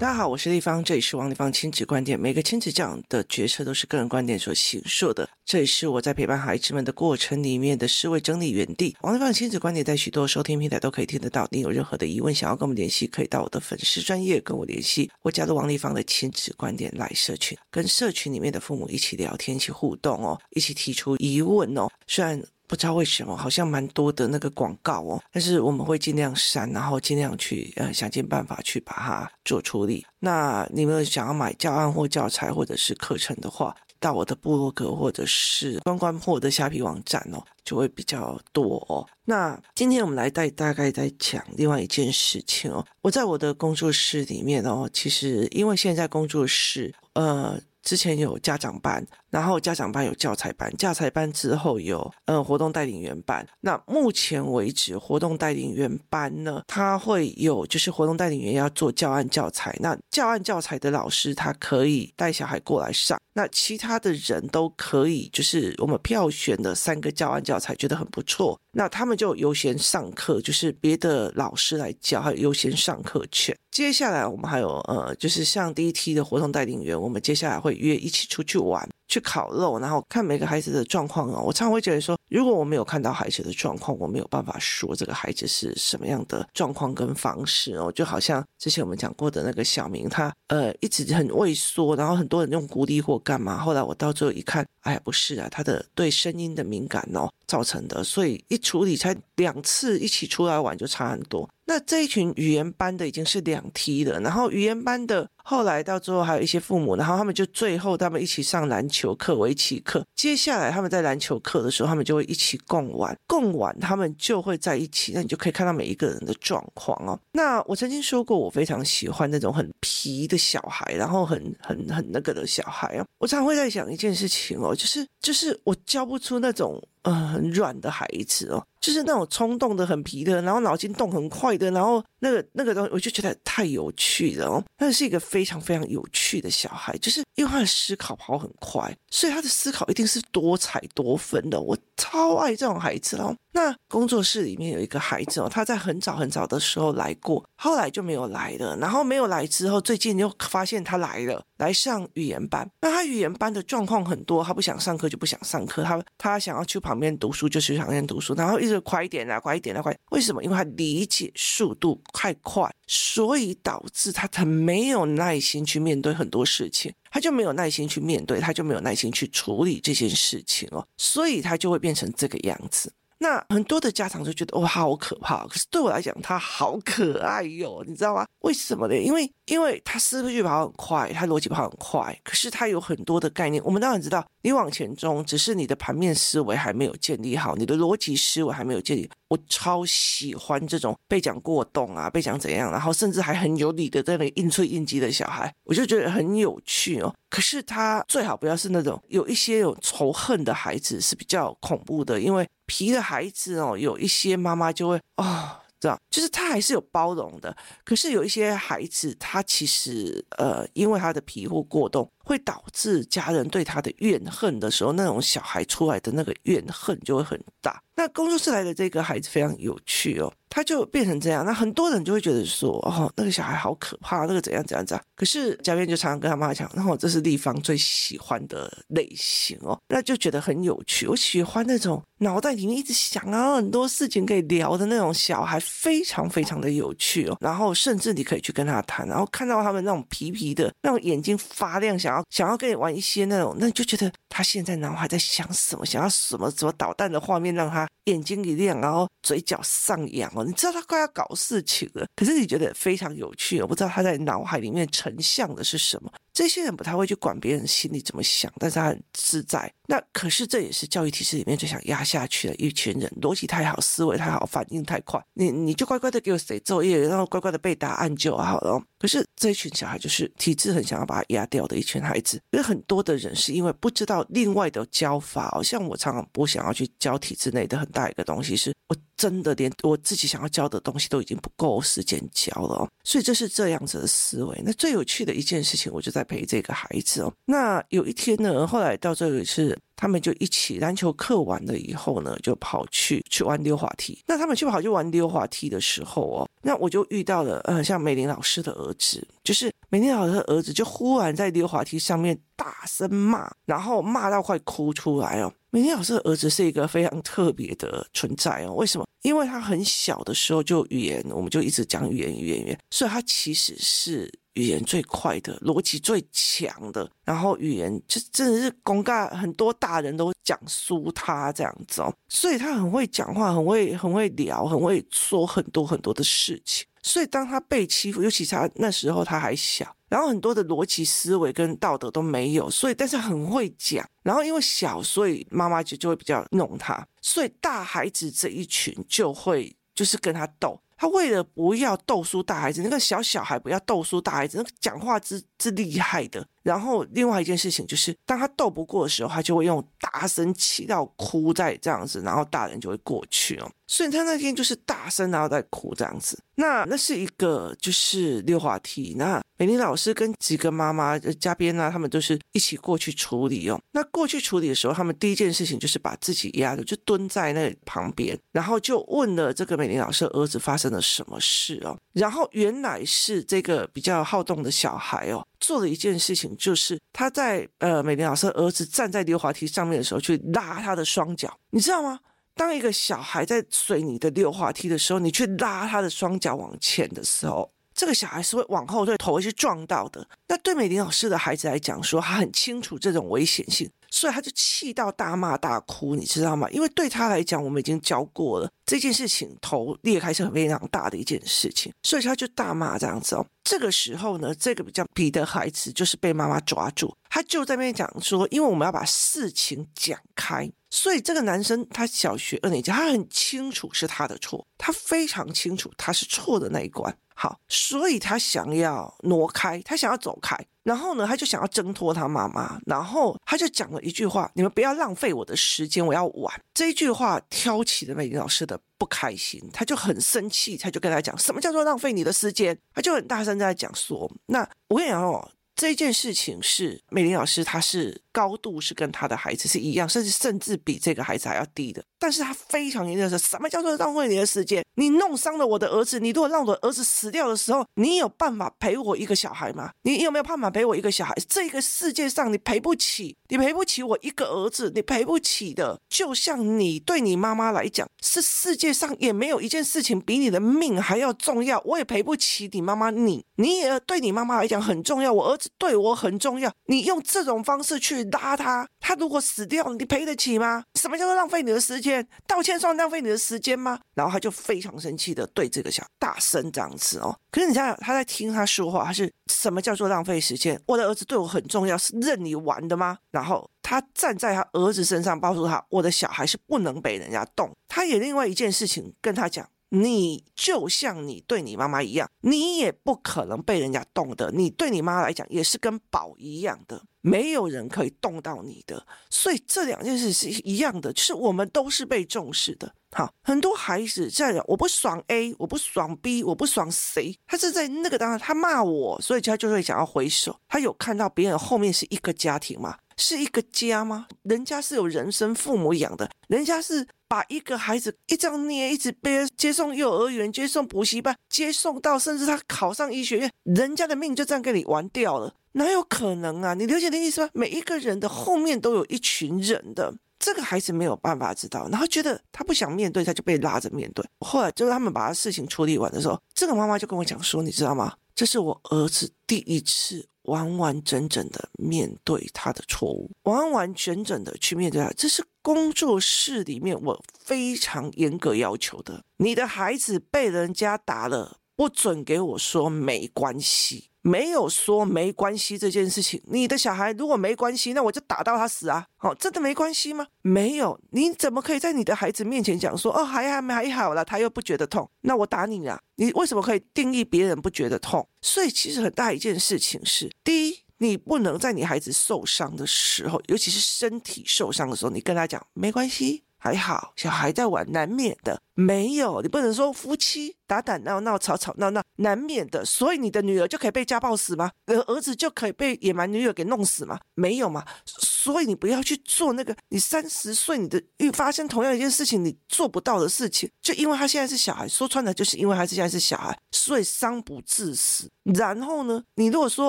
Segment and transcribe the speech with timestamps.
[0.00, 2.18] 大家好，我是丽芳，这里是王立芳亲子观点。
[2.18, 8.96] 每个亲子教的决策都是个人观点所形塑的，这也是我在陪伴孩子们的过程里面的思维整理园地。
[9.02, 11.46] 王立芳亲子观点在许多收听平台都可以听得到。
[11.50, 21.86] 你有任何的疑问想要跟我们联系，可以到我的粉丝专业跟我联系，或加入王立芳的亲子观点来社群，跟社群里面的父母一起聊天，一起互动哦，一起提出疑问哦。
[22.06, 30.06] 虽然不知道为什么，好像蛮多的那个广告哦，但是我们会尽量删，然后尽量去呃想尽办法去把它做处理。
[30.20, 39.04] 那你们想要买教案或教材或者是课程的话，到我的部落格或者是关关破的虾皮网站哦，就会比较多哦。
[39.24, 42.86] 那今天我们来带大概在讲另外一件事情哦。
[43.02, 47.60] 我在我的工作室里面哦，其实因为现在工作室呃。
[47.82, 53.46] 之前有家长班，然后家长班有教材班，教材班之后有呃活动带领员班。
[53.60, 73.56] 那目前为止，活动带领员班呢，他会有就是活动带领员要做教案教材，那教案教材的老师他可以带小孩过来上，那其他的人都可以，就是我们票选的三个教案教材觉得很不错，那他们就优先上课，就是别的老师来教，还有优先上课权。
[73.70, 78.86] 接下来我们还有呃，就是像第一梯的活动带领员，我们接下来会约一起出去玩。
[79.10, 81.42] 去烤肉，然后看每个孩子的状况哦。
[81.44, 87.90] 我常常会觉得说，如果我没有看到孩子的状况，我没有办法说这个孩子是什么样的状况跟方式哦。
[87.92, 93.58] 就好像之前我们讲过的那个小明，他呃一直很畏缩，然后很多人用鼓励或干嘛。
[93.58, 98.04] 后来我到最后一看，哎呀不是啊，他的对声音的敏感哦造成的。
[98.04, 101.48] 所以一处理才两次一起出来玩就差很多。
[101.70, 105.24] 那这一群语言班的已经是两梯了，然后语言班的。
[105.42, 110.04] 后来到最后还有一些父母，然后他们就最后他们一起上篮球课、围棋课。
[110.14, 115.12] 接下来他们在篮球课的时候，他们就会一起共玩，共玩他们就会在一起。
[115.14, 117.18] 那你就可以看到每一个人的状况哦。
[117.32, 123.06] 那我曾经说过，我非常喜欢那种很皮的小孩，然后很很很那个的小孩哦。
[123.18, 126.82] 我常常会在想一件事情哦，就是就是我教不出那种。
[127.02, 134.64] 呃，很软的孩子哦，就是那种冲动的、很皮的，然后脑筋动很快的，然后那个那个东西，我就觉得太有趣了哦。
[134.78, 141.60] 他是一个非常非常有趣的小孩，就是因为他的思考跑很快，所以他的思考一定是多彩多分的。
[141.60, 143.36] 我超爱这种孩子哦。
[143.52, 148.76] 那工作室里面有一个孩子哦，他在很早很早的时候来过，后来就没有来了。
[148.76, 152.68] 然后没有来之后，最近又发现他来了，来上语言班。
[152.80, 159.96] 那他语言班的状况很多，他不想上课就不想上课，他他想要去旁边读书就去旁边读书，然后一是快一点啦，快一点啦，快！
[160.10, 160.42] 为什么？
[160.42, 172.92] 因为他理解速度太快，所以导致他很没有耐心去面对很多事情，他就没有耐心去面对，他就没有耐心去处理这件事情哦，所以他就会变成这个样子。
[173.22, 178.26] 那很多的家长就觉得哇，好可怕，可是对我来讲，他好可爱哟，你知道吗？
[178.40, 178.96] 为什么呢？
[178.96, 183.62] 因为因为他思绪跑很快，他逻辑跑很快，可是他有很多的概念。
[183.62, 189.06] 我们当然知道，你往前冲，只是你的盘面思维还没有建立好，你的逻辑思维还没有建立。
[189.28, 197.14] 我超喜欢这种被讲过动啊，被讲怎样，然后甚至还很有理的在那里应催应激的小孩，我就觉得很有趣哦。
[197.28, 202.48] 可是他最好不要是那种有一些有仇恨的孩子，是比较恐怖的，因为。
[202.70, 207.56] 皮的孩子哦，有一些妈妈就会哦，这样就是他还是有包容的。
[207.84, 217.82] 可是有一些孩子，他其实呃，因为他的皮肤过动，会导致家人对他的怨恨的时候，那种小孩出来的那个怨恨就会很大。
[217.96, 220.32] 那工作室来的这个孩子非常有趣哦。
[220.52, 225.04] 他就变成这样，那很多人就会觉得说，哦，那个小孩好可怕，那个怎样怎样怎样。
[225.14, 231.06] 可是嘉宾就常常跟他妈讲，然后这是丽芳最喜欢的类型哦，那就觉得很有趣。
[231.06, 237.36] 我喜欢那种脑袋里面一直想啊，很多事情可以聊的那种小孩，非常非常的有趣哦。
[237.40, 250.44] 然后甚至你可以去跟他谈，然后看到他们那种皮皮的那种眼睛发亮，想要想要跟你玩一些那种，那你就觉得他现在脑海在想什么，想要什么什么导弹的画面，让他眼睛一亮，然后嘴角上扬哦。
[250.44, 256.12] 你知道他快要搞事情了，可是你觉得非常有趣，我不知道他在脑海里面成像的是什么。
[256.32, 259.72] 这些人不太会去管别人心里怎么想，但是他很自在。
[259.86, 265.20] 那可是这也是教育体制里面最想压下去的一群人，逻辑太好，思维太好，反应太快。
[265.34, 268.80] 你你就乖乖的给我写作业，然后乖乖的背答案就好了。
[269.00, 272.40] 可是这一群小孩就是体制很想要把他压掉的一群孩子。
[272.52, 282.88] 因为很多的人是因为不知道另外的教法，哦，像我常常不想要去教体制内的很大一个东西，是我真的连我自己想要教的东西都已经不够时间教了。
[283.02, 284.62] 所以这是这样子的思维。
[284.64, 286.19] 那最有趣的一件事情，我就在。
[286.20, 287.32] 在陪这个孩子哦。
[287.46, 289.78] 那有一天呢，后来到这个是。
[289.96, 294.18] 他们就一起篮球课完了以后呢，就跑去去玩溜滑梯。
[294.26, 305.52] 那他们去跑去玩溜滑梯的时候哦，那我就遇到了呃，像美玲老师的儿子，就是美玲老师的儿子，就忽然在溜滑梯上面大声骂，然后骂到快哭出来哦。
[305.68, 308.72] 美玲老师的儿子是一个非常特别的存在哦。
[308.72, 309.06] 为什么？
[309.20, 314.32] 因为他很小的时候就语言，我们就一直讲语言，语言，语言，所以他其实是。
[314.60, 326.86] 语言最快的，逻辑最强的，然后语言就真的是公干，很多大人都讲输他这样子哦，所以他很会讲话，很会很会聊，很会说很多很多的事情。
[327.02, 340.78] 所以当他被欺负，尤其他那时候他还小，然后很多的逻辑思维跟道德都没有，所以但是很会讲，然后因为小，所以妈妈就就会比较弄他，所以大孩子这一群就会就是跟他斗。
[341.00, 346.46] 他为了不要逗输大孩子，那个小小孩不要逗输大孩子，那个讲话之是厉害的。
[346.62, 353.70] 然后另外一件事情就是，当他斗不过的时候，他就会用大声气到哭在这样子，然后大人就会过去哦。
[353.86, 356.38] 所以他那天就是大声然后在哭这样子。
[356.56, 359.14] 那那是一个就是溜滑梯。
[359.16, 363.80] 那美玲老师跟几个妈妈嘉宾啊，他们都是一起过去处理哦。
[363.92, 371.96] 那过去处理的时候，他们第一件事情就是把自己压着，就蹲在那旁边，然后就问了这个美玲老师儿子发生了什么事哦。
[372.12, 375.42] 然后原来是这个比较好动的小孩哦。
[375.60, 382.18] 做的一件事情，就是他在呃美玲老师儿子站在溜滑梯上面的时候，去拉他的双脚，你知道吗？
[382.54, 390.26] 当一个小孩在水泥的溜滑梯的时候，你去拉他的双脚往前的时候，这个小孩是会往后退，头会去撞到的。
[390.48, 393.88] 那对美玲老师的孩子来讲，说他很清楚这种危险性。
[394.10, 396.68] 所以他就气到大骂大哭，你知道吗？
[396.70, 403.46] 因为对他来讲，我们已经教过了这件事情，头裂开是很非常大的一件事情，所以他就大骂这样子哦。
[403.62, 417.16] 这个时候呢，这个比较皮的孩子就是被妈妈抓住，他就在那边讲说，因为我们要把事情讲开，所以这个男生他小学二年级，他很清楚是他的错，他非常清楚他是错的那一关。
[417.42, 435.50] 好，所以他想要挪开，他想要走开，然后呢，他就想要挣脱他妈妈，然后他就讲了一句话：“你们不要浪费我的时间，我要玩。”这一句话挑起了美玲老师的不开心，他就很生气，他就跟他讲：“什么叫做浪费你的时间？”他就很大声在讲说：“那我跟你讲哦。”
[435.80, 442.04] 这件事情是美玲老师，她是高度是跟她的孩子是一样，甚至甚至比这个孩子还要低的。
[442.18, 444.84] 但是她非常严厉的说：“什么叫做浪费你的时间？
[444.96, 449.90] 你弄伤了我的儿子，你如果让我的儿子死掉的时候，你有办法陪我一个小孩吗？
[450.02, 451.34] 你有没有办法陪我一个小孩？
[451.48, 455.98] 这个世界上你赔不起，你赔不起我一个儿子，你赔不起的。
[456.10, 463.08] 就像你对你妈妈来讲，是世界上也没有一件事情比你的命还要重要，我也赔不起你妈妈。
[463.08, 470.84] 你你也对你妈妈来讲很重要，我儿子。”对我很重要，你用这种方式去拉他，他如果死掉，你赔得起吗？
[470.94, 472.26] 什么叫做浪费你的时间？
[472.46, 473.98] 道歉算浪费你的时间吗？
[474.14, 477.34] 然后他就非常生气的对这个小大声这样子哦。
[477.50, 480.80] 可是你想想，他在听他说话，他是什么叫做浪费时间？
[480.86, 483.18] 我的儿子对我很重要，是任你玩的吗？
[483.30, 487.70] 然后他站在他儿子身上，告诉他，我的小孩是不能被人家动。
[487.88, 489.66] 他也另外一件事情跟他讲。
[489.90, 494.50] 你就像你对你妈妈一样，你也不可能被人家动的。
[494.52, 499.06] 你对你妈来讲也是跟宝一样的，没有人可以动到你的。
[499.28, 502.94] 所以这两件事是一样的，就是我们都是被重视的。
[503.12, 510.56] 好，很多孩子这样，我不爽 A，我不爽 B，我不爽谁，他是在那个当下他骂我，所以他就会想要回手。
[510.68, 512.96] 他有看到别人后面是一个家庭吗？
[513.20, 514.26] 是一个家吗？
[514.42, 526.72] 人家是有人生父母养的，人家是把一个孩子一张捏，一直背接送幼儿园，接送补习班，接送到甚至他考上医学院，人家的命就这样跟你玩掉了，哪有可能啊？
[526.72, 527.50] 你了解的意思吗？
[527.52, 534.24] 每一个人的后面都有一群人的，这个孩子没有办法知道，然后觉得他不想面对，他就被拉着面对。
[534.40, 538.14] 后来就是他们把他事情处理完的时候，这个妈妈就跟我讲说，你知道吗？
[538.34, 540.26] 这是我儿子第一次。
[540.42, 549.24] 完完整整的面对他的错误，完完整整的去面对他，这是工作室里面我非常严格要求的。
[549.36, 554.09] 你的孩子被人家打了，不准给我说没关系。
[554.22, 559.06] 没有说没关系这件事情，你的小孩如果没关系，那我就打到他死啊！
[559.20, 560.26] 哦，真的没关系吗？
[560.42, 565.98] 没有，你怎么可以在你的孩子面前讲说哦还还还好啦，他又不觉得痛，那我打你啊？
[566.16, 568.28] 你为什么可以定义别人不觉得痛？
[568.42, 576.44] 所以其实很大一件事情是，第一，你不能在你孩子受伤的时候，尤其是身体受伤的时候，你跟他讲没关系。
[576.60, 578.60] 还好，小孩在玩，难免的。
[578.74, 582.84] 没有，你不能说夫妻打打闹闹、吵吵闹闹，难免的。
[582.84, 584.70] 所以你的女儿就可以被家暴死吗？
[584.86, 587.18] 儿子就可以被野蛮女友给弄死吗？
[587.34, 587.84] 没有嘛。
[588.06, 598.30] 所以你不要去做那个，你三十岁你的遇发生同样一件事情你做不到的事情，就因为他现在是小孩，说穿了就是因为他现在是小孩，所以伤不致死。
[598.54, 599.88] 然后呢，你如果说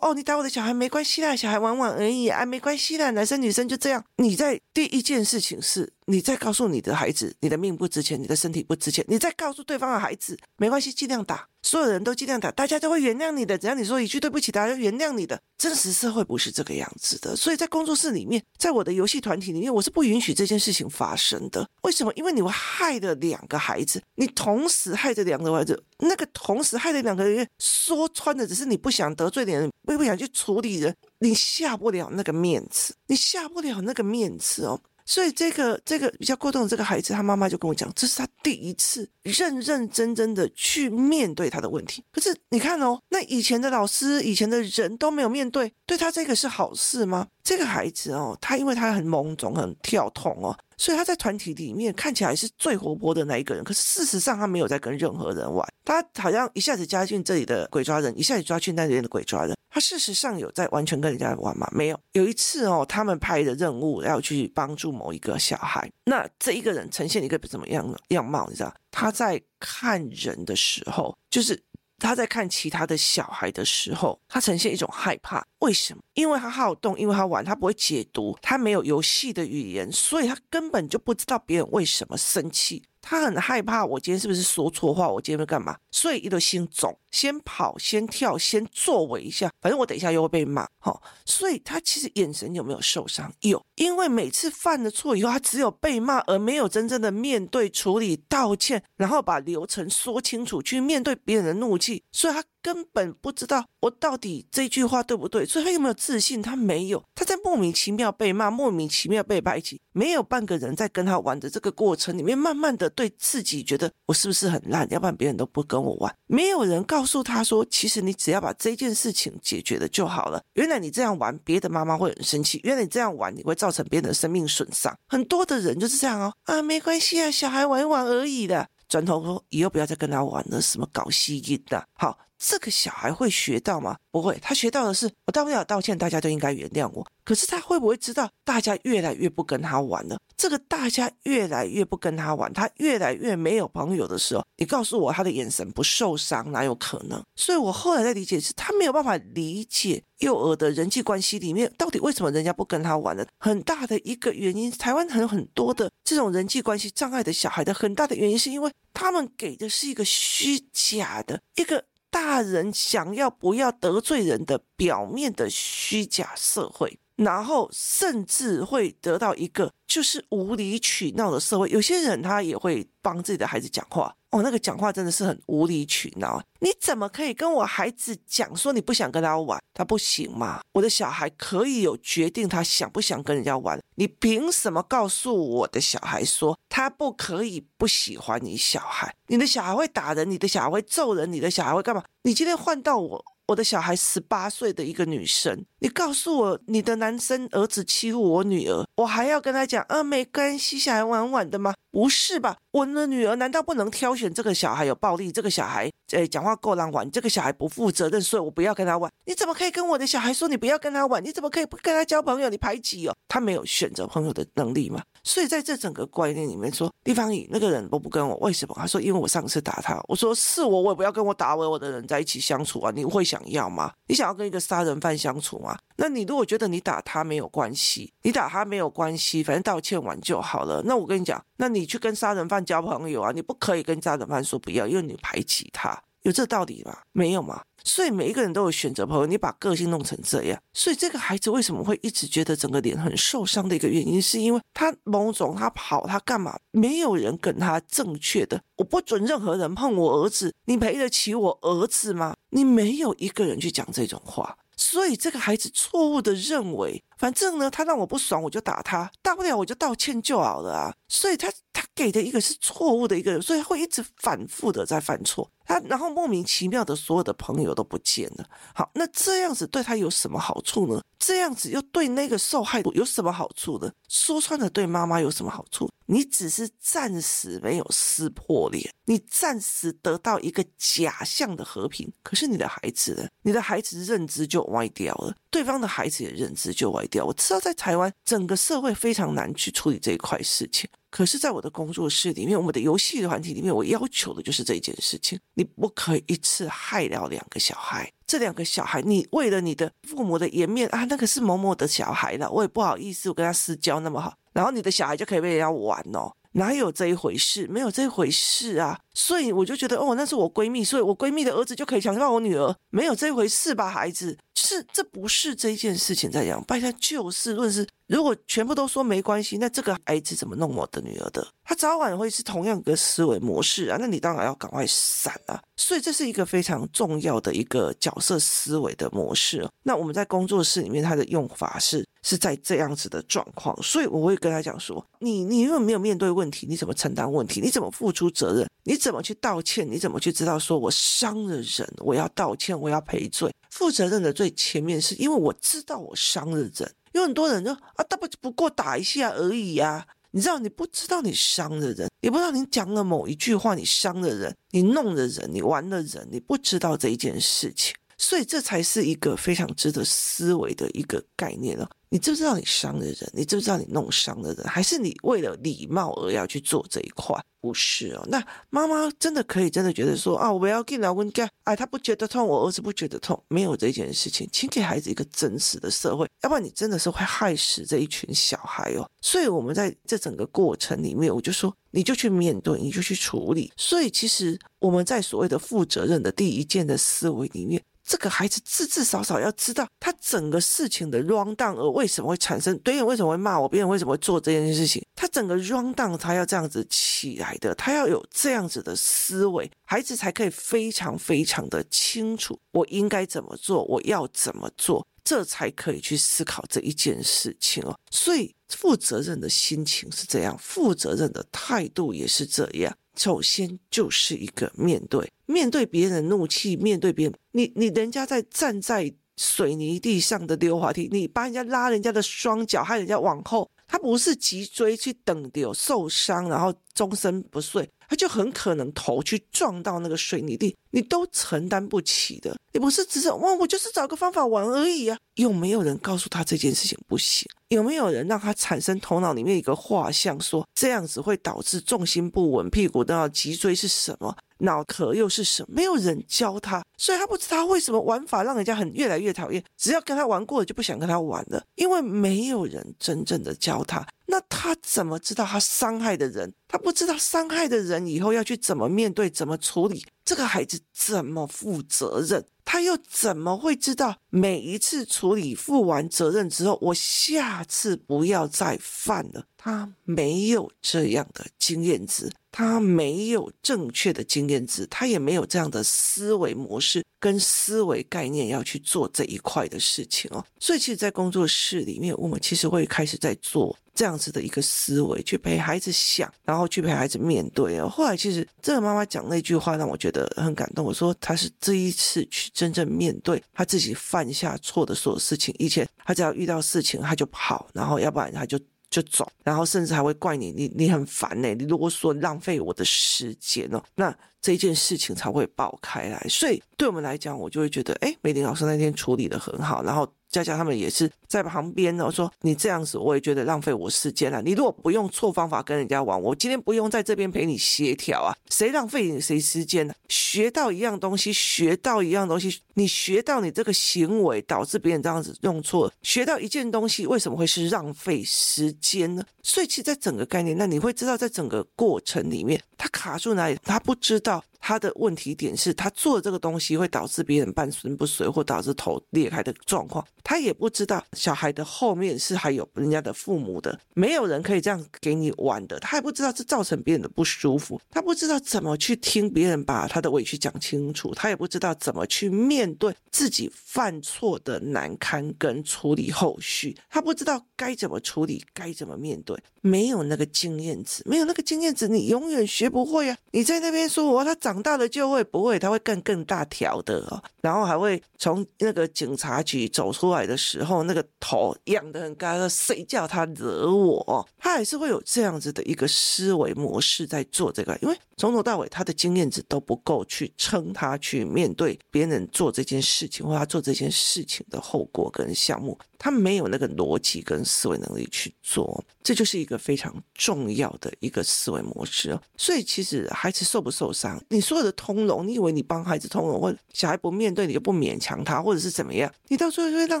[0.02, 4.04] 哦，你打我的小孩没关系啦，小孩玩玩而已，啊，没关系啦，男生女生就这样。
[4.16, 5.92] 你在第一件事情是。
[6.08, 9.04] 你再告诉你的孩子，你的命不值钱，你的身体不值钱。
[9.08, 13.58] 你再告诉对方的孩子，没关系，尽量打，所有人都尽量打，大家都会原谅你的。
[13.58, 15.42] 只要你说一句对不起，大家就原谅你的。
[15.58, 21.68] 真实社会不是这个样子的，所以在工作室里面，在我的游戏团体里面，我是不允许这件事情发生的。
[21.82, 22.12] 为什么？
[22.14, 34.80] 因为你会害了两个孩子，你同时害着两个孩子，那个同时害了两个人，说穿了只是你不想得罪人，不不想去处理人，你下不了那个面子，你下不了那个面子哦。
[35.06, 42.04] 所以这个这个比较过动的这个孩子，他妈妈就跟我讲，这是他第一次认认真真的去面对他的问题。
[42.12, 47.28] 可是你看哦，那以前的老师、以前的人都没有面对，对他这个是好事吗？
[47.42, 50.54] 这个孩子哦，他因为他很懵懂、很跳痛哦。
[50.78, 55.66] 所以他在团体里面看起来是最活泼的那一个人，可是事实上他没有在跟任何人玩。
[55.84, 59.55] 他好像一下子加进这里的鬼抓人，一下子抓去那里的鬼抓人。
[59.76, 61.68] 他事实上有在完全跟人家玩吗？
[61.70, 62.00] 没有。
[62.12, 68.46] 有一次哦，他们派的任务要去帮助某一个小孩，那这一个人呈现一个怎么样的样貌？
[68.48, 71.62] 你知道，他在看人的时候，就是。
[71.98, 75.42] 他在看其他的小孩的时候，他呈现一种害怕。
[75.60, 76.02] 为什么？
[76.12, 82.82] 因为他好动，因为他玩，他不会解读，他没有游戏的语言，所以他根本就不知道别人为什么生气。
[83.00, 85.08] 他很害怕，我今天是不是说错话？
[85.08, 85.74] 我今天会干嘛？
[85.90, 90.66] 所以一个心肿，先跑，先跳，先作为一下，反正我等一下又会被骂。
[90.78, 93.32] 好、哦，所以他其实眼神有没有受伤？
[93.40, 102.44] 有，因为每次犯了错以后，他只有被骂，而没有真正的面对、处理、道歉，然后把流程说清楚，去面对别人的怒气，所以他。
[102.62, 106.42] 根本不知道我到底这句话对不对，所以他有没有自信？
[106.42, 114.84] 他没有，他在莫名其妙被骂，莫名其妙被排挤，没有半个人在跟他玩的这个过程里面，慢慢的对自己觉得我是不是很烂？
[114.90, 116.12] 要不然别人都不跟我玩。
[116.26, 120.42] 没有人告诉他说，其实你只要把这件事情解决了就好了。
[120.54, 124.94] 原来你这样玩，别的妈妈会很生气；原来你这样玩，你会造成别人的生命损伤。
[125.06, 128.68] 很多的人就是这样哦，啊，没关系啊，小孩玩一玩而已的。
[128.88, 132.18] 转头说以后不要再跟他玩了，什么搞吸引的，好。
[132.38, 133.96] 这个小孩会学到吗？
[134.10, 137.06] 不会，他学到的是我大不了道歉，大家都应该原谅我。
[137.24, 140.18] 可是他会不会知道大家越来越不跟他玩了？
[140.36, 147.22] 这个大家越来越不跟他玩，他越来越没有朋友的时候，你告诉我他的眼神不受伤，哪有可能？
[147.34, 153.26] 所以我后来在理解是，他没有办法理解幼儿的人际关系里面到底为什么人家不跟他玩了。
[153.38, 161.84] 很大的一个原因，台湾还有很多的这种人际关系障碍的小孩的很大的原因，是因为他们给的是一个虚假的一个。
[162.10, 171.68] 大人想要不要得罪人的表面的虚假社会，然后甚至会得到一个就是无理取闹的社会。
[171.70, 174.14] 有些人他也会帮自己的孩子讲话。
[174.30, 176.42] 哦，那个讲话真的是很无理取闹。
[176.60, 179.58] 你怎么可以跟我孩子讲说你不想跟他玩？
[179.72, 180.60] 他不行嘛？
[180.72, 183.80] 我的小孩可以有决定他想不想跟人家玩。
[183.94, 189.14] 你凭什么告诉我的小孩说他不可以不喜欢你小孩？
[189.28, 192.02] 你的小孩会打人，你的小孩会揍人，你的小孩会干嘛？
[192.24, 193.24] 你今天换到我。
[193.48, 201.74] 我的小孩十八岁的一个女生，你告诉我你的男生儿子欺负我女儿，我还要跟他讲啊，没关系，小孩玩玩的吗？
[201.92, 202.56] 不是吧？
[202.72, 209.12] 我的女儿难道不能挑选这个小孩有暴力，这个小孩诶讲话够难玩，这个小孩不负责任，所以我不要跟他玩？
[209.26, 211.22] 你怎么可以跟我的小孩说你不要跟他玩？
[211.22, 212.48] 你怎么可以不跟他交朋友？
[212.48, 215.02] 你排挤哦，他没有选择朋友的能力吗？
[215.22, 218.74] 所以在这整个观念里面说，地方乙那个人都不跟我，为什么？
[218.78, 223.26] 他说因为我上次打他，我说是我，我也不要跟我打我我的人在一起相处啊，你会。
[223.26, 223.92] 想要吗？
[224.06, 225.76] 你想要跟一个杀人犯相处吗？
[225.96, 230.80] 那你如果觉得你打他没有关系，你打他没有关系，反正道歉完就好了。
[230.84, 233.32] 那我跟你讲，那你去跟杀人犯交朋友啊？
[233.32, 236.98] 你不可以跟杀人犯说不要，因为你排挤他，有这道理吗？
[237.12, 237.62] 没有吗？
[237.84, 246.58] 所以每一个人都有选择朋友，你把个性弄成这样，所以这个孩子为什么会一直觉得整个脸很受伤的一个原因，是因为他某种他跑他干嘛？
[246.72, 252.34] 没有人跟他正确的，我不准任何人碰我儿子，你赔得起我儿子吗？
[252.50, 265.50] 你没有一个人去讲这种话，所以这个孩子错误的认为，反正呢他让我不爽我就打他，大不了我就道歉就好了啊，所以他他给的一个是错误的一个人，所以会一直反复的在犯错。
[265.64, 268.48] 他然后莫名其妙的所有的朋友都不见了。
[268.72, 271.02] 好，那这样子对他有什么好处呢？
[271.18, 273.90] 这样子又对那个受害者有什么好处呢？
[274.08, 275.90] 说穿了，对妈妈有什么好处？
[276.08, 282.12] 你只是暂时没有撕破脸，你暂时得到一个假象的和平。
[282.22, 283.28] 可是你的孩子呢？
[283.42, 287.24] 你的孩子认知就歪掉了，对方的孩子也认知就歪掉。
[287.24, 290.86] 我知道在台湾整个社会非常难去处理这一块事情。
[291.08, 298.12] 可是，在我的工作室里面，我们的游戏团体里面，我要求的就是这件事情：你不可以一次害了两个小孩。
[298.26, 306.30] 这两个小孩，你为了你的父母的颜面啊，那个是某某的小孩了，我也不好意思，我跟他私交那么好，然后你的小孩就可以被人家玩哦。
[306.56, 307.66] 哪有这一回事？
[307.68, 308.98] 没有这一回事啊！
[309.14, 313.90] 所以我就觉得，哦，那是我闺蜜，所以我闺蜜的儿子就可以强暴我女儿，没有这一回事吧？
[313.90, 317.86] 孩子，是这不是这一件事情在讲，拜托就事论事。
[318.06, 321.46] 如果全部都说没关系，那这个孩子怎么弄我的女儿的？
[321.62, 323.98] 他早晚会是同样的思维模式啊！
[324.00, 325.60] 那你当然要赶快闪啊！
[325.76, 329.68] 所以这是一个非常重要的一个角色思维的模式。
[329.82, 332.06] 那我们在工作室里面，它的用法是。
[332.26, 337.60] 是在这样子的状况，所以我会跟他讲说：你你如果没有面对问题，你怎么承担问题？
[337.60, 338.68] 你怎么付出责任？
[338.82, 339.88] 你怎么去道歉？
[339.88, 343.54] 你怎么去知道说我伤了人，我要道歉，我要赔罪？
[343.70, 346.92] 负责任的最前面是因为我知道我伤了人。
[347.12, 350.04] 有很多人说啊，他不不过打一下而已、啊。
[350.32, 357.94] 你知道你不知道你伤了人，你不知道你讲了某一句话你伤了人，你弄了人，你玩了人，你不知道这一件事情。
[358.18, 361.88] 所以这才是一个非常值得思维的一个概念了。
[362.08, 363.30] 你知不知道你伤了人？
[363.32, 364.64] 你知不知道你弄伤了人？
[364.66, 367.36] 还是你为了礼貌而要去做这一块？
[367.60, 368.24] 不是哦。
[368.28, 374.48] 那妈妈真的可以真的觉得说啊，我要给老公家，哎，他不觉得痛，我儿子不觉得痛，没有这件事情。
[374.52, 379.10] 请给孩子一个真实的社会，要不然你真的是会害死这一群小孩哦。
[379.20, 383.70] 所以我们在这整个过程里面，我就说，你就去面对，你就去处理。
[383.76, 387.82] 所以其实我们在所谓的负责任的第一件的思维里面。
[388.06, 407.98] 这个孩子至至少少要知道他整个事情的 rundown，而为什么会产生，别人为什么会骂我，别人为什么会做这件事情，他整个 rundown 他要这样子起来的，他要有这样子的思维，孩子才可以非常非常的清楚我应该怎么做，我要怎么做，这才可以去思考这一件事情哦。
[408.12, 412.96] 所以负责任的心情是这样，负责任的态度也是这样。
[413.16, 427.88] 首先就是一个面对，面对别人的怒气，面对别人，你你人家在站在水泥地上的溜滑梯，你把人家拉人家的双脚，害人家往后，他不是脊椎去等流受伤，然后终身不遂。
[428.08, 432.56] 他就很可能头去撞到那个水泥地，你都承担不起的。
[432.72, 435.18] 你不是只是哇，我就是找个方法玩而已啊？
[435.34, 437.48] 有没有人告诉他这件事情不行？
[437.68, 444.36] 有没有人让他产生头脑里面一个画像，说这样子会导致重心不稳，屁股都要脊椎是什么？
[444.58, 445.68] 脑壳又是什么？
[445.70, 449.62] 没有人教他，所以他不知道为什么玩法让人家很越来越讨厌。
[449.76, 454.06] 只要跟他玩过了，就不想跟他玩了，因为没有人真正的教他。
[454.28, 456.52] 那他怎么知道他伤害的人？
[456.66, 460.04] 他不知道伤害的人以后要去怎么面对、怎么处理？
[460.24, 462.44] 这个孩子怎么负责任？
[462.64, 469.44] 他又怎么会知道每一次处理负完责任之后，我下次不要再犯了？
[469.56, 480.42] 他没有这样的经验值，他没有正确的经验值，他也没有这样的思维模式跟思维概念要去做这一块的事情哦。
[480.58, 483.76] 所以，其实，在工作室里面，我们其实会开始在做。
[483.94, 487.88] 这样子的一个思维去陪孩子想，然后去陪孩子面对哦。
[487.88, 490.84] 后来其实这个妈妈讲那句话让我觉得很感动。
[490.84, 495.54] 我说她是这一次去真正面对她自己犯下错的所有事情。
[495.58, 501.54] 以前她只要遇到事情，她就跑，然后要不然她就就走，然后甚至还会怪你，你你很烦呢。
[501.54, 506.24] 你如果说浪费我的时间哦，那这件事情才会爆开来。
[506.28, 510.10] 所以对我们来讲，我就会觉得，哎，美玲老师那天处理的很好，然后。
[510.30, 514.42] 佳佳他们也是在旁边呢，说你这样子我也觉得浪费我时间了。
[514.42, 519.94] 你如果不用错方法跟人家玩，我今天不用在这边陪你协调啊，谁浪费你谁时间呢？
[520.08, 529.24] 学到一样东西，学到一样东西，你学到你这个行为导致别人这样子用错，学到一件东西为什么会是浪费时间呢？
[529.42, 534.44] 所以其实在整个概念，那你会知道在整个过程里面，他卡住哪里，他不知道。
[534.66, 563.16] 他的问题点是他做这个东西会导致别人半身不遂或导致头裂开的状况，他也不知道小孩的后面是还有人家的父母的，没有人可以这样给你玩的，他也不知道这造成别人的不舒服，他不知道怎么去听别人把他的委屈讲清楚，他也不知道怎么去面对自己犯错的难堪跟处理后续，他不知道该怎么处理，该怎么面对，没有那个经验值，没有那个经验值，你永远学不会啊！
[563.30, 574.26] 你在那边说我他长长大了就会不会，他会更更大条的哦，然后还会从那个警察局走出来的时候，那个头仰得很高，说谁叫他惹我？
[574.38, 585.78] 他还是会有这样子的一个思维模式在做这个，因为从头到尾他的经验值都不够去撑他去面对别人做这件事情或他做这件事情的后果跟项目。
[585.98, 592.20] 他没有那个逻辑跟思维能力去做，这就是一个非常重要的一个思维模式哦。
[592.36, 599.08] 所以其实孩子受不受伤，你所有的通融，你以为你帮孩子通融，或小孩不面对，你就不勉强他，或者是怎么样？
[599.28, 600.00] 你到最后就会让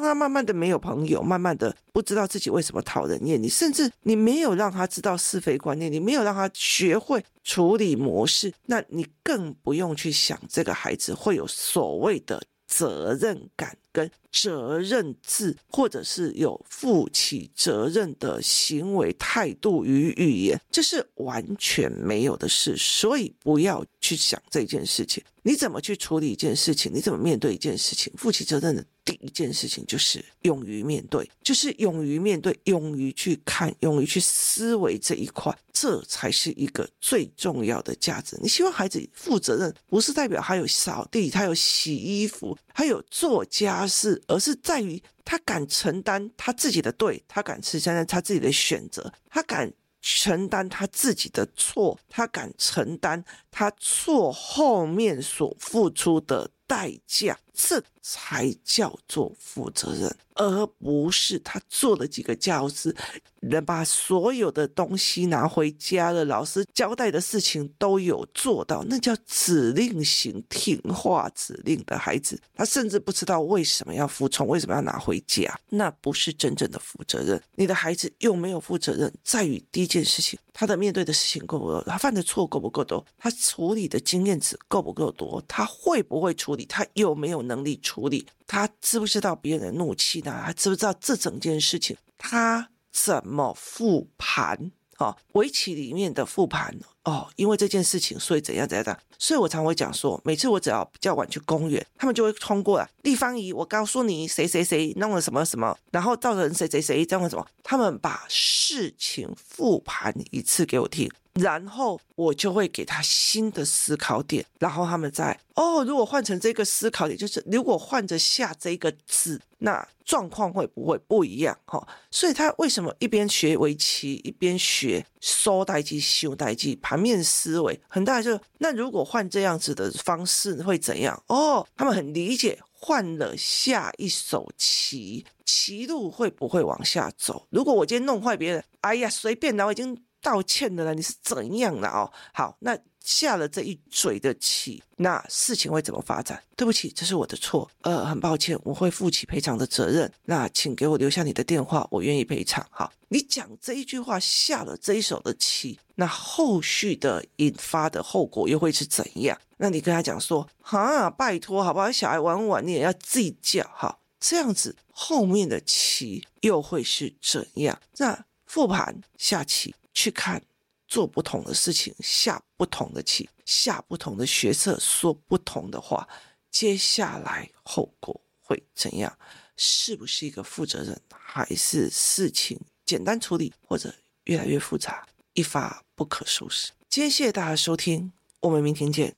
[0.00, 3.40] 他慢慢的没有朋友，慢慢的不知道自己为什么讨人厌。
[3.40, 13.76] 你甚至你没有让他知道是非观念，你没有让他学会处理模式，那你更不用去想这个孩子会有所谓的责任感。
[13.92, 14.10] 跟
[14.42, 25.24] 责任制，或者是有负起责任的行为态度与语言，这是完全没有的事，所以不要去想这件事情。
[25.42, 26.92] 你怎么去处理一件事情？
[26.92, 28.12] 你怎么面对一件事情？
[28.16, 38.36] 负起责任的第一件事情就是勇于面对，就是勇于面对，勇于去看，勇于去思维这一块，这才是一个最重要的价值。
[38.42, 43.86] 你希望孩子负责任，不是代表他有扫地，他有洗衣服，他有做家。
[43.86, 60.14] 事，而是在于他敢承担他自己的对，他敢承担他自己的选择，他敢承担他自己的错，他敢承担他错后面所付出的代价，这才叫做负责任。
[60.38, 62.94] 而不是他做了几个教师，
[63.40, 77.42] 能把所有的东西拿回家了，老师交代的事情都有做到，那叫指令型听话指令的孩子，他甚至不知道为什么要服从，为什么要拿回家，那不是真正的负责任。
[77.54, 88.26] 你的孩子有没有负责任，在于第一件事情，他的面对的事情够不够，他犯的错够不够多，他处理的经验值够不够多，他会不会处理，他有没有能力处理。
[88.46, 90.42] 他知不知道别人的怒气呢？
[90.46, 94.72] 他知不知道这整件事情他怎么复盘？
[94.98, 98.98] 哦，围棋里面的复盘哦，因为这件事情，所以怎样怎样的。
[99.18, 102.88] 所以我常会讲说，每次我只要比较晚去公园，他们就会冲过来。
[103.02, 111.10] 立方姨，我告诉你，谁谁谁弄了什么什么，然后造成谁谁谁这样什么，他们把事情复盘一次给我听。
[111.36, 121.56] 然后我就会给他新的思考点，然后他们再哦，如果换成这个思考点，就是如果换着下这个字，那状况会不会不一样？
[121.66, 127.78] 哈、哦，所以他为什么一边学围棋一边学收代机、修代机、盘面思维？
[127.88, 131.22] 很大就那如果换这样子的方式会怎样？
[131.26, 137.46] 哦，他们很理解，换了下一手棋，棋路会不会往下走？
[137.50, 139.98] 如果我今天弄坏别人，哎呀，随便啦，我已经。
[140.26, 142.10] 道歉的了，你是怎样的哦？
[142.34, 146.42] 好，那下了这一嘴的棋，那事情会怎么发展？
[146.56, 150.12] 对不起，这是我的错，呃，很抱歉，我会负起赔偿的责任。
[150.24, 152.66] 那请给我留下你的电话，我愿意赔偿。
[152.70, 159.40] 好，你讲这一句话，下了这一手的棋，那后续的引发的后果又会是怎样？
[159.58, 161.92] 那你跟他讲说，哈，拜托，好不好？
[161.92, 167.80] 小孩玩玩，你也要计较，哈，这样子后面的棋又会是怎样？
[167.98, 169.72] 那复盘下棋。
[169.96, 170.40] 去看，
[170.86, 176.06] 做不同的事情，下不同的棋，下不同的决策，说不同的话，
[176.50, 179.18] 接下来后果会怎样？
[179.56, 186.72] 是不是一个负责任，还是事情简单处理，或者越来越复杂，一发不可收拾？
[186.90, 189.16] 今天谢谢大家收听，我们明天见。